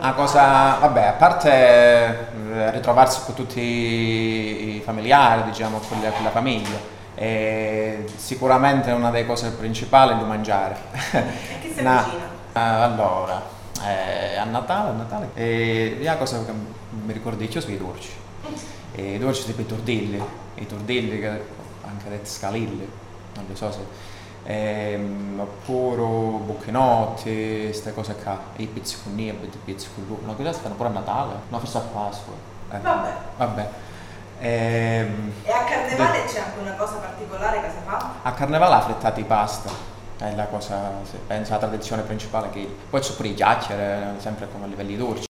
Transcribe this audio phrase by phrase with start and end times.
[0.00, 6.24] Una cosa, vabbè, a parte eh, ritrovarsi con tutti i familiari, diciamo, con la, con
[6.24, 6.78] la famiglia,
[7.14, 10.76] e sicuramente una delle cose principali è il mangiare.
[11.12, 13.42] E che si Na- eh, allora,
[13.86, 17.78] eh, a Natale, a Natale, e la cosa che mi ricordo di più sono i
[17.78, 18.10] dolci.
[18.92, 20.22] E I dolci tipo i tordelli,
[20.54, 22.88] i tordelli che anche detti scalilli,
[23.34, 24.08] non lo so se...
[24.44, 26.00] Ehm, oppure
[26.60, 30.74] bucchinotti, queste cose qua, i pizzi con nieve, i pizzi con no, quelle si fanno
[30.74, 32.34] pure a Natale, no, forse a Pasqua.
[32.72, 33.12] Eh, Vabbè.
[33.36, 33.68] vabbè.
[34.40, 38.12] Ehm, E a carnevale c'è anche una cosa particolare che si fa?
[38.22, 38.74] a Carnevale
[39.10, 39.70] di pasta
[40.18, 40.92] è la cosa,
[41.26, 45.28] penso, la tradizione principale che poi pure i chiacchiere, sempre come a livelli dolci.